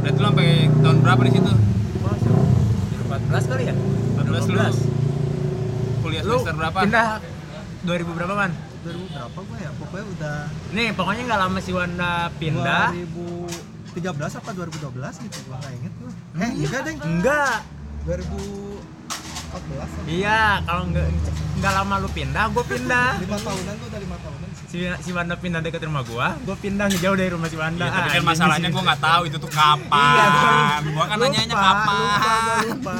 [0.04, 1.52] Berarti lu sampai tahun berapa di situ?
[2.00, 3.76] Gua semester 14 kali ya?
[3.76, 4.60] 14 lu.
[6.04, 6.80] Kuliah lu semester berapa?
[6.84, 7.08] pindah
[7.84, 8.52] 2000 berapa kan
[8.84, 9.72] 2000 berapa gue ya?
[9.80, 10.38] Pokoknya udah
[10.76, 12.88] nih pokoknya nggak lama si Wanda pindah.
[13.96, 16.12] 2013 apa 2012 gitu gua nggak inget gua.
[16.40, 16.82] Eh enggak.
[16.88, 16.98] deng.
[17.04, 17.56] Enggak.
[18.04, 20.00] 2014 apa?
[20.12, 21.08] iya kalau nggak
[21.60, 23.10] nggak lama lu pindah gua pindah.
[23.20, 24.33] Lima tahunan tuh udah lima tahunan sih
[24.74, 27.94] si, si Wanda pindah dekat rumah gua gua pindah ngejauh dari rumah si Wanda Iya,
[27.94, 28.74] tapi kan anjing masalahnya sih.
[28.74, 30.10] gua nggak tahu itu tuh kapan.
[30.10, 31.94] Iya, gua- kan lupa, nanyanya lupa, kapan.
[31.94, 33.00] gua lupa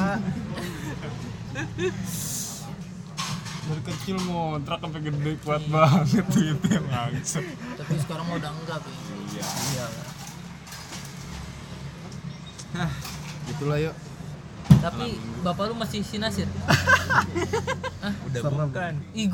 [3.64, 7.46] Dari kecil ngontrak sampai gede kuat banget itu yang langsung.
[7.74, 8.92] tapi sekarang udah enggak Pi.
[9.34, 9.86] Iya.
[12.74, 12.90] Hah,
[13.46, 13.94] gitulah yuk.
[14.76, 16.44] tapi bapak lu masih si Nasir
[18.26, 18.52] udah Serem.
[18.58, 19.28] bukan Ih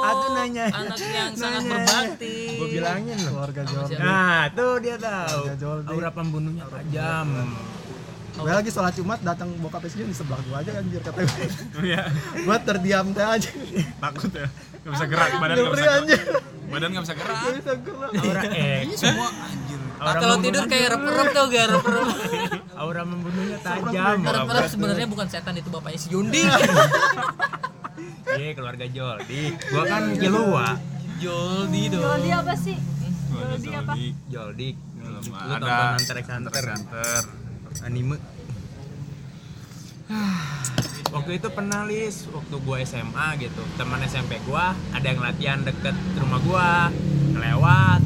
[0.00, 0.64] goblok tuh nanya.
[0.68, 1.72] anak yang sangat Nanya.
[1.74, 3.30] berbakti Gue bilangin loh.
[3.32, 5.40] keluarga Jordan Nah, tuh dia tahu.
[5.88, 7.28] Aura pembunuhnya tajam.
[8.30, 11.82] gue lagi sholat jumat datang bokap SD di sebelah gua aja anjir kata gue Oh
[11.82, 12.06] iya,
[12.36, 13.50] gue terdiam teh aja
[13.98, 14.46] takut ya.
[14.78, 15.98] Gak bisa gerak, badan gak bisa gerak.
[15.98, 16.20] anjir
[16.68, 17.34] Badan gak bisa gerak.
[17.36, 19.80] Gak bisa gerak Aura eh Semua anjir.
[19.98, 22.08] Aura kalau tidur kayak rep-rep tau gak rep-rep
[22.78, 24.18] aura membunuhnya tajam.
[24.22, 26.46] rep-rep sebenarnya bukan setan itu bapaknya si Yundi
[28.36, 29.42] Iya, keluarga Joldi.
[29.72, 30.66] Gua kan Kilua.
[31.18, 32.76] Joldi dong Joldi apa sih?
[33.32, 33.92] Joldi apa?
[34.28, 34.68] Joldi.
[34.98, 37.22] Lu Ada tonton Hunter x Hunter Hunter.
[37.86, 38.16] anime.
[41.08, 45.96] Waktu itu pernah lis, waktu gua SMA gitu, teman SMP gua ada yang latihan deket
[46.20, 46.70] rumah gua,
[47.32, 48.00] ngelewat,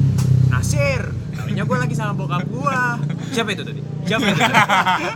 [0.47, 2.95] Nasir, Taunya gua lagi sama bokap gua.
[3.35, 3.81] Siapa itu tadi?
[4.07, 4.39] Siapa itu?
[4.39, 4.55] tadi?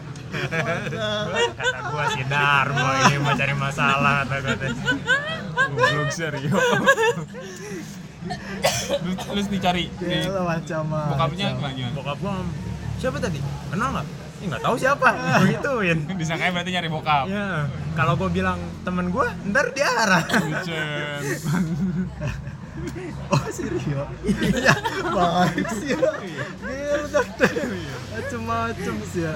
[0.29, 4.79] kata gua si Darmo ini mau cari masalah kata gua tadi.
[5.57, 6.53] Goblok serius.
[9.03, 11.89] Lu lu dicari di macam bokapnya gimana?
[11.95, 12.43] Bokap gua
[12.97, 13.39] siapa tadi?
[13.71, 14.07] Kenal nggak?
[14.37, 15.09] Ih nggak tahu siapa.
[15.41, 15.97] Begituin.
[16.13, 17.25] Disangkanya berarti nyari bokap.
[17.25, 17.65] Ya,
[17.97, 20.21] kalau gue bilang temen gue, ntar diarah.
[23.33, 24.75] Oh si Rio Iya
[25.09, 26.13] baik sih ya
[26.61, 27.49] Gila dokter
[28.13, 29.33] Macem-macem sih ya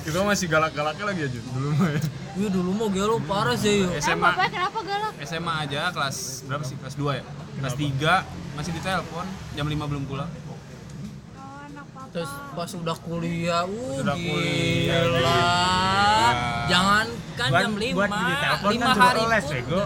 [0.00, 2.00] Kita masih galak-galaknya lagi aja dulu mah ya.
[2.34, 5.12] Wih dulu mau gelo parah sih yuk Eh, SMA bapaknya kenapa galak?
[5.20, 6.76] SMA aja kelas berapa sih?
[6.76, 7.24] Kelas 2 ya?
[7.58, 8.14] Kelas 3
[8.54, 10.30] masih ditelepon jam 5 belum pulang.
[10.46, 10.56] Oh.
[12.08, 14.32] Terus pas udah kuliah, uh Udah gila.
[14.32, 15.40] kuliah, gila.
[16.66, 17.94] Jangan kan Buat- jam 5.
[17.94, 19.84] buat di telepon 5 kan hari les, pun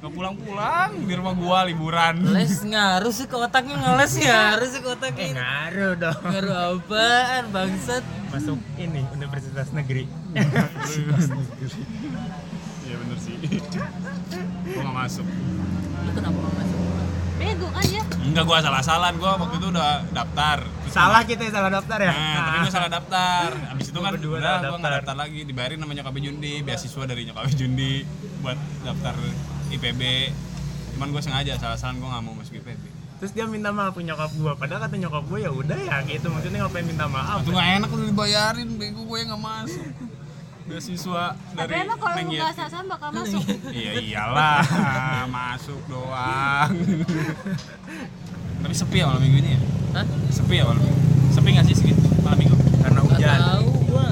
[0.00, 0.08] bego.
[0.08, 0.08] udah ini.
[0.08, 2.14] Gak pulang-pulang di rumah gua liburan.
[2.32, 5.28] Les ngaruh sih ke otaknya ngeles ngaruh sih ke Eh otaknya.
[5.36, 6.20] ngaruh dong.
[6.24, 8.02] Ngaruh apaan bangsat?
[8.32, 10.08] Masuk ini Universitas Negeri.
[12.80, 13.36] Iya bener sih.
[14.72, 15.26] gua gak masuk.
[16.00, 16.80] Lu kenapa gak masuk?
[17.40, 18.04] Bego kan ya?
[18.20, 20.60] Enggak gua salah-salah gua waktu itu udah daftar.
[20.64, 22.12] Terus Salah kita yang salah daftar ya.
[22.12, 23.48] Nah, tapi gue salah daftar.
[23.72, 25.14] Abis itu kan udah gue nggak daftar.
[25.16, 28.02] lagi, dibayarin sama nyokap Jundi, beasiswa dari nyokap Jundi
[28.42, 29.14] buat daftar
[29.70, 30.02] IPB.
[30.96, 32.82] Cuman gue sengaja salah-salah gue nggak mau masuk IPB.
[33.20, 34.56] Terus dia minta maaf ke nyokap gua.
[34.56, 36.32] Padahal kata nyokap gua ya udah ya gitu.
[36.32, 37.44] Maksudnya ngapain minta maaf?
[37.44, 39.86] Itu nggak enak udah dibayarin, bego gue nggak masuk.
[40.64, 43.44] Beasiswa Tapi dari emang kalau lu nggak sasaran bakal masuk.
[43.76, 44.64] Iya iyalah,
[45.36, 46.72] masuk doang.
[48.64, 49.60] Tapi sepi ya malam minggu ini ya?
[50.00, 50.06] Hah?
[50.32, 51.00] Sepi ya malam minggu?
[51.36, 52.56] Sepi nggak sih segini malam minggu?
[52.80, 53.36] Karena hujan.
[53.36, 54.06] tahu gua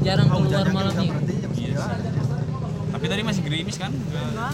[0.00, 1.12] jarang keluar hujannya malam minggu.
[1.20, 1.84] berhenti jam Iya
[2.93, 3.92] 9 Tapi tadi masih gerimis kan?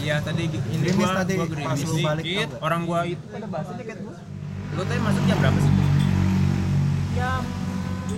[0.03, 1.87] Iya tadi Gerimis gua, tadi gua pas gerimis.
[1.87, 2.49] lu balik dikit.
[2.51, 2.67] tau gak?
[2.67, 4.15] Orang gua itu pada bahasa tiket gua.
[4.75, 5.71] Lu tadi masuk jam berapa sih?
[7.15, 7.41] Jam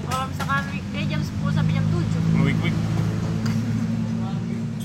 [0.09, 2.49] kalau misalkan weekday jam 10 sampai jam 7.
[2.49, 2.77] Week week.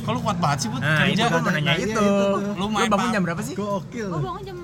[0.04, 0.80] Kok lu kuat banget sih, Bud?
[0.84, 1.32] Nah, itu Kerja.
[1.32, 1.88] gua mau nanya itu.
[1.96, 2.04] itu.
[2.52, 3.14] Lu Lu main bangun Pak.
[3.16, 3.54] jam berapa sih?
[3.56, 4.58] Gokil Gue bangun jam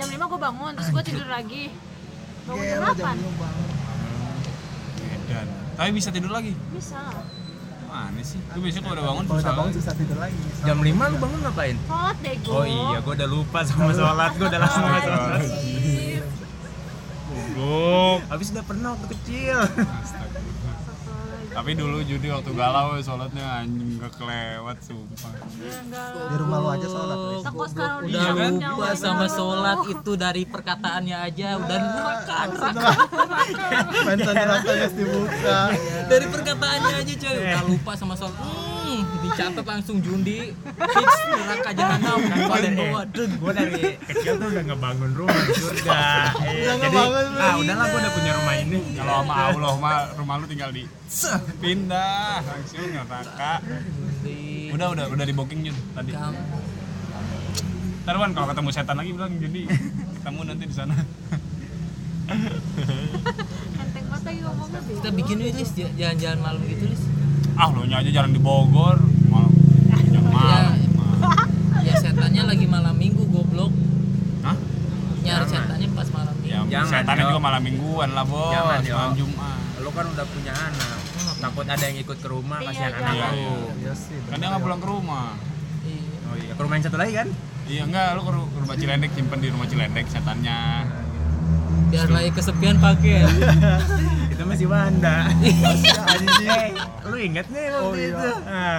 [0.00, 1.64] jam 5 gue bangun, terus gue tidur lagi.
[2.48, 3.20] Bangun jam Gila jam 8.
[3.20, 3.68] 5 bangun
[5.12, 5.46] Edan.
[5.76, 6.56] Tapi bisa tidur lagi.
[6.72, 6.96] Bisa
[7.90, 8.38] Mana sih?
[8.54, 11.16] Lu biasanya kalau udah bangun Kalau susah udah bangun susah tidur lagi Jam 5 lu
[11.18, 11.76] bangun ngapain?
[11.90, 12.54] Sholat deh gue.
[12.54, 15.40] Oh iya, gua udah lupa sama sholat, gua udah langsung ke sholat.
[17.30, 18.20] Goblok.
[18.30, 19.58] Habis udah pernah waktu kecil.
[21.60, 25.28] Tapi dulu judi waktu galau sholatnya anjing gak kelewat sumpah.
[26.08, 27.18] Di rumah lu aja sholat
[27.68, 28.52] sekarang Udah Iya kan?
[28.64, 32.36] lupa sama sholat itu dari perkataannya aja udah lupa.
[34.08, 35.60] Mantan neraka guys dibuka.
[36.08, 38.40] Dari perkataannya aja coy udah lupa sama sholat
[39.30, 45.10] dicatat langsung Jundi fix neraka jahanam paling bawah deng gua dari kecil tuh udah ngebangun
[45.14, 46.00] rumah di surga.
[46.40, 46.96] Eh, Udah jadi,
[47.38, 48.78] ah udahlah gua udah punya rumah ini.
[48.92, 50.84] Kalau sama Allah mah rumah lu tinggal di
[51.56, 53.52] pindah langsung neraka.
[54.70, 56.12] Udah udah udah di booking Jun tadi.
[58.00, 59.60] Ntar Wan kalau ketemu setan lagi bilang jadi
[60.16, 60.96] ketemu nanti di sana.
[64.90, 67.02] Kita bikin nih Lis j- jalan-jalan malam gitu Lis
[67.54, 68.96] Ah lu nya aja jarang di Bogor.
[70.12, 70.72] Malam.
[71.86, 73.72] ya setannya lagi malam minggu goblok
[74.40, 74.56] Hah?
[75.16, 75.48] nyari Jangan.
[75.48, 77.28] setannya pas malam Ya, minggu Jangan, setannya yo.
[77.28, 78.50] juga malam mingguan lah, Bos.
[78.50, 79.58] Jangan, malam Jumat.
[79.78, 80.98] Lu kan udah punya anak.
[81.38, 83.06] Takut ada yang ikut ke rumah Iya, kasihan jangan.
[83.06, 83.72] anak Iya, iya.
[83.80, 85.28] Iya sih Kan dia nggak pulang ke rumah.
[85.80, 86.02] Iya.
[86.22, 87.28] Oh iya, ke rumah yang satu lagi kan?
[87.64, 90.60] Iya enggak, lu ke ru- ke rumah Cilendek simpen di rumah Cilendek setannya.
[91.86, 93.28] biar lagi kesepian pakai ya.
[94.32, 95.26] itu masih Wanda.
[95.26, 96.70] Anjing Eh,
[97.04, 98.06] lu inget nih waktu Oh, iya.
[98.08, 98.30] itu?
[98.44, 98.78] Nah,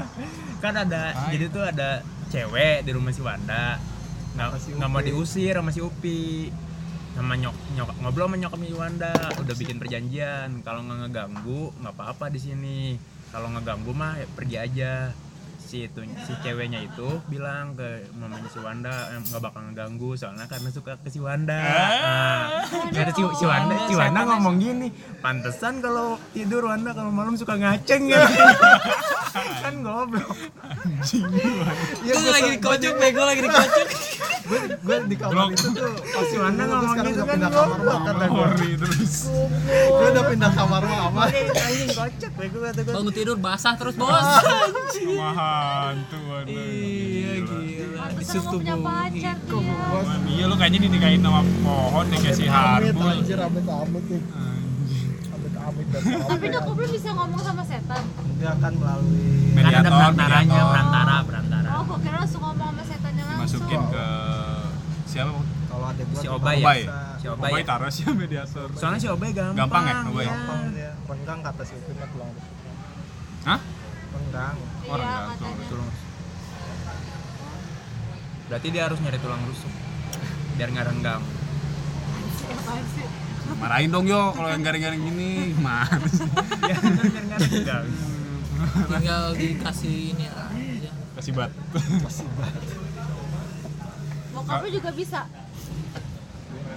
[0.61, 1.35] kan ada, Hai.
[1.35, 3.81] jadi tuh ada cewek di rumah si Wanda.
[4.37, 6.53] Nggak, si nggak mau diusir sama si Upi.
[7.11, 11.93] Sama nyok, nyok ngobrol sama nyokapnya si Wanda, udah bikin perjanjian kalau nggak ngeganggu nggak
[11.97, 12.79] apa-apa di sini.
[13.33, 14.93] Kalau ngeganggu mah ya pergi aja.
[15.71, 20.43] Si itu si ceweknya itu bilang ke mamanya si Wanda eh, nggak bakal ngeganggu soalnya
[20.43, 21.55] karena suka ke si Wanda.
[22.91, 24.91] Nah, si, si Wanda, si Wanda ngomong gini,
[25.23, 28.19] pantesan kalau tidur Wanda kalau malam suka ngaceng ya.
[29.63, 30.35] kan goblok.
[32.03, 33.87] Iya, Gue lagi dikocok, bego lagi dikocok.
[34.41, 37.67] gue gue di kamar itu tuh pas Si Wanda ngomong gitu udah kan pindah kamar
[37.71, 38.47] goblok mama kata gue.
[38.75, 39.13] Terus
[39.71, 42.91] gue udah pindah kamar mama Anjing kocak bego kata gue.
[42.91, 44.11] Bangun tidur basah terus bos.
[44.11, 45.29] sama
[45.61, 47.97] hantu waduh Iya gila.
[48.01, 49.77] Pantesan lu punya pacar dia.
[50.27, 54.21] Iya lu kayaknya dinikahin sama pohon dikasih amit harbul anjir amit amit nih
[55.31, 58.03] amit amit dan Tapi dok, belum bisa ngomong sama setan.
[58.35, 60.71] dia akan melalui Kan ada Mediator, perantaranya, mediator.
[60.71, 61.67] perantara, perantara.
[61.71, 63.41] Oh, gua kira langsung ngomong sama setannya langsung.
[63.61, 64.05] masukin ke
[65.05, 65.31] siapa
[65.67, 66.63] kalau ada gua Si Obay ya?
[66.63, 66.79] Obay.
[67.15, 67.61] Si Obay Obay.
[67.63, 69.57] taruh sih mediator Soalnya si Obay gampang.
[69.59, 70.25] Gampang ya, Obay?
[70.25, 72.33] Gampang dia renggang kata si Upin rusuk
[73.43, 73.59] Hah?
[74.83, 75.51] Orang Iya, nggak tahu.
[75.51, 75.67] katanya.
[75.67, 76.09] Tulang rusuk.
[78.43, 79.73] Berarti dia harus nyari tulang rusuk
[80.53, 81.23] biar nggak renggang.
[83.53, 85.51] Marahin dong yo kalau yang garing-garing gini
[86.09, 86.27] sih
[86.61, 86.75] Iya,
[87.37, 87.85] renggang.
[88.87, 90.91] Tinggal dikasih ini aja.
[91.13, 91.51] kasih bat
[94.31, 95.21] Bokap lu juga bisa.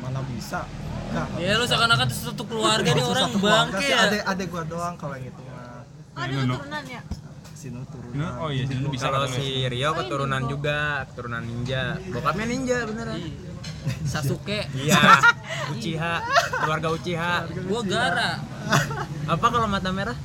[0.00, 0.66] mana bisa
[1.06, 4.04] Enggak, Ya lu seakan-akan satu keluarga nih orang bangke ya.
[4.04, 5.80] adek adek gua doang kalau yang itu mah
[6.12, 6.54] Oh, ada Nunu.
[6.54, 7.00] keturunan ya?
[7.64, 9.40] Sinu turunan Nah, oh iya lu bisa Kalau katanya.
[9.40, 11.96] si Rio keturunan juga, keturunan ninja.
[12.12, 13.20] Bokapnya ninja beneran.
[14.12, 14.68] Sasuke.
[14.76, 15.00] Iya,
[15.72, 16.14] Uchiha,
[16.60, 17.34] keluarga Uchiha.
[17.64, 18.36] Gua Gara.
[19.24, 20.16] Apa kalau mata merah?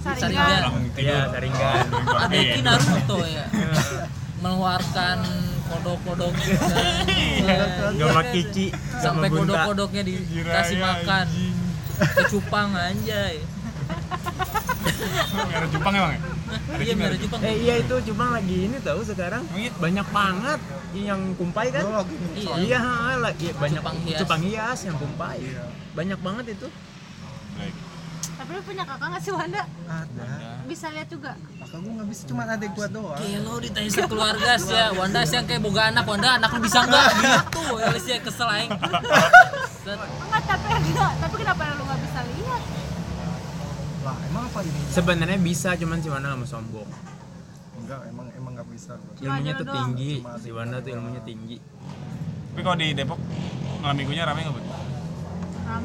[0.00, 0.60] Saringan.
[0.96, 1.04] Tidur.
[1.04, 1.84] Iya, Sharingan.
[2.24, 3.44] Adeki Naruto ya.
[4.40, 5.18] Mengeluarkan
[5.66, 6.32] kodok-kodok
[7.98, 8.70] Gama Kici,
[9.02, 11.26] sampai kodok-kodoknya dikasih makan.
[11.96, 13.44] Kecupang anjay.
[15.48, 16.35] merah Jepang emang ya
[16.76, 17.40] Iya merah Jepang.
[17.42, 19.42] Eh iya itu cuma lagi ini tahu sekarang
[19.76, 20.60] banyak banget
[20.94, 21.82] yang kumpai kan?
[21.84, 22.54] Lagi Iya.
[22.56, 22.80] Iya,
[23.18, 24.18] lagi banyak Cupang hias.
[24.22, 25.38] cupang hias yang kumpai.
[25.92, 26.68] Banyak banget itu.
[27.56, 27.74] Baik.
[28.36, 29.62] Tapi lu punya kakak nggak sih Wanda?
[29.88, 30.28] ada
[30.66, 31.32] Bisa lihat juga.
[31.56, 34.86] kakak gua nggak bisa cuma adek gua doang Gelo ditanya sekeluarga sih ya.
[34.92, 36.04] Wanda sih yang kayak boga anak.
[36.04, 37.62] Wanda anak lu bisa enggak gitu.
[37.80, 38.70] Ya sih kesel aing.
[38.70, 41.12] Enggak, tapi enggak.
[41.16, 42.62] Tapi kenapa lu nggak bisa lihat?
[44.06, 46.88] Lah emang apa ini Sebenarnya bisa cuman si Wanda nggak mau sombong.
[47.76, 50.12] enggak emang emang nggak bisa gua Ilmunya Cuma tuh tinggi.
[50.18, 51.56] Cuma Si Wanda tuh ilmunya tinggi.
[52.48, 53.18] tapi kalau di Depok
[53.78, 54.60] malam minggunya rame nggak bu?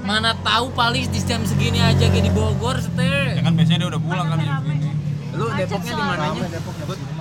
[0.01, 3.41] Mana tahu paling di jam segini aja kayak di Bogor ya setir.
[3.41, 4.89] kan biasanya dia udah pulang kan jam segini
[5.31, 6.41] Lu Depoknya di mananya?
[6.47, 7.13] Depok jam segini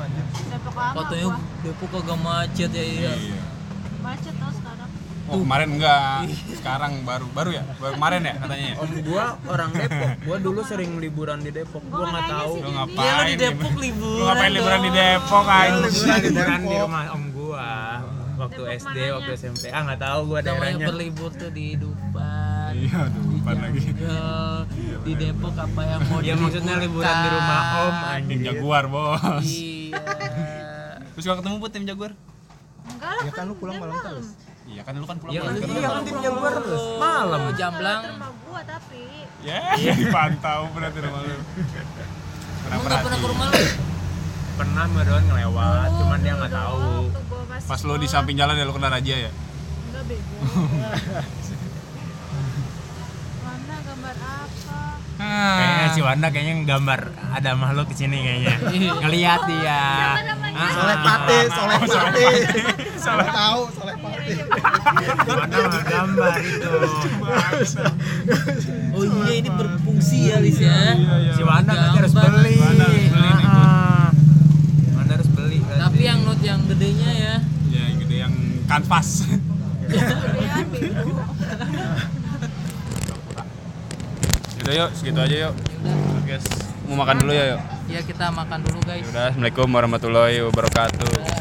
[0.50, 1.38] Depok lama Katanya gua.
[1.64, 3.12] Depok kagak macet ya iya.
[3.16, 3.40] iya
[4.00, 4.59] Macet sekarang.
[5.30, 9.70] Oh kemarin enggak sekarang baru baru ya baru kemarin ya katanya ya Om gua orang
[9.72, 10.08] Depok.
[10.20, 11.82] Gua dulu sering liburan di Depok.
[11.84, 12.52] Gua nggak nanya tahu.
[12.56, 14.24] lu ngapain Iya lu di Depok Lu liburan.
[14.26, 14.90] ngapain liburan di.
[14.90, 16.82] Depok anjing Liburan liburan di Depok.
[16.82, 17.70] rumah om gua
[18.36, 19.12] waktu Depok SD, mananya?
[19.14, 19.62] waktu SMP.
[19.68, 20.86] Ah nggak tahu gua Namanya daerahnya.
[20.86, 22.70] berlibur tuh di Dupan.
[22.72, 24.58] iya aduh depan lagi Jungle.
[25.00, 28.40] Di Depok apa yang mau Ya maksudnya liburan di rumah om tim anjing.
[28.44, 30.02] jaguar bos Iya.
[31.10, 32.12] terus kalau ketemu buat tim jaguar
[32.82, 33.22] Enggak lah.
[33.22, 34.28] ya kan lu pulang malam terus
[34.66, 35.70] iya kan lu kan pulang Iya kan, malam.
[35.72, 36.84] iya kan tim jaguar terus.
[36.96, 37.40] Malam.
[37.54, 38.02] Jamblang.
[38.10, 39.02] Rumah gua tapi
[39.40, 39.56] ya
[40.00, 41.36] dipantau berarti rumah lu
[42.60, 43.64] pernah pernah ke rumah lu?
[44.52, 47.24] Pernah meron ngelewat, Dulu, cuman dia dulu nggak dong, tahu.
[47.24, 49.30] gua pas lu di samping jalan ya lu kena raja ya
[49.88, 50.36] Enggak bego.
[53.40, 54.80] Mana gambar apa?
[55.20, 57.00] Kayaknya si Wanda kayaknya gambar
[57.36, 58.54] ada makhluk di sini kayaknya.
[59.04, 59.82] Ngeliat dia.
[59.84, 60.56] Siapa namanya?
[60.60, 62.26] Ah, soleh pate soleh pate
[62.96, 66.72] soleh tahu soleh Iya, pate iya, Si Wanda nggak gambar itu.
[68.96, 70.96] Oh iya ini berfungsi ya Lis ya.
[71.36, 72.56] Si Wanda nanti harus beli.
[72.56, 73.44] Wanda harus beli.
[73.44, 74.08] Ah.
[74.96, 75.28] Wanda harus.
[75.60, 77.34] Tapi yang note yang gedenya ya.
[77.70, 78.34] ya yang gede yang
[78.70, 79.26] kanvas
[84.70, 84.86] Bego.
[84.86, 85.54] Yaudah yuk, segitu aja yuk.
[86.26, 86.46] Guys,
[86.86, 87.60] mau makan dulu ya yuk.
[87.90, 89.02] Ya kita makan dulu guys.
[89.10, 91.39] Udah, assalamualaikum warahmatullahi wabarakatuh.